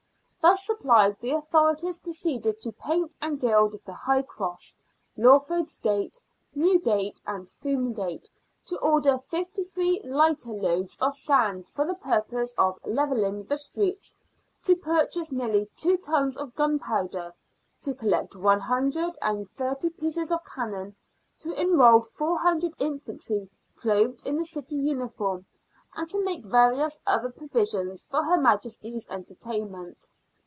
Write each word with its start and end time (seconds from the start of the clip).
Thus 0.43 0.65
supplied, 0.65 1.17
the 1.21 1.29
authorities 1.35 1.99
proceeded 1.99 2.59
to 2.61 2.71
paint 2.71 3.13
and 3.21 3.39
gild 3.39 3.79
the 3.85 3.93
High 3.93 4.23
Cross, 4.23 4.75
Lawford's 5.15 5.77
Gate, 5.77 6.19
Newgate, 6.55 7.21
and 7.27 7.47
Froom 7.47 7.93
Gate, 7.93 8.27
to 8.65 8.75
order 8.79 9.19
fifty 9.19 9.61
three 9.63 10.01
lighter 10.03 10.49
loads 10.49 10.97
of 10.97 11.13
sand 11.13 11.69
for 11.69 11.85
the 11.85 11.93
purpose 11.93 12.55
of 12.57 12.79
levelling 12.83 13.43
the 13.43 13.55
streets, 13.55 14.15
to 14.63 14.75
purchase 14.75 15.31
nearly 15.31 15.69
two 15.77 15.95
tons 15.97 16.35
of 16.37 16.55
gunpowder, 16.55 17.35
to 17.81 17.93
collect 17.93 18.35
one 18.35 18.61
hundred 18.61 19.19
and 19.21 19.47
thirty 19.51 19.89
pieces 19.89 20.31
of 20.31 20.43
cannon, 20.43 20.95
to 21.37 21.51
enrol 21.53 22.01
four 22.01 22.39
hundred 22.39 22.73
infantry 22.79 23.47
clothed 23.75 24.25
in 24.25 24.37
the 24.37 24.45
city 24.45 24.75
uniform, 24.75 25.45
and 25.95 26.09
to 26.09 26.23
make 26.25 26.43
various 26.43 26.99
other 27.05 27.29
provisions 27.29 28.05
for 28.09 28.23
her 28.23 28.37
Majesty's 28.41 29.07
entertain 29.07 29.71
ment. 29.71 30.09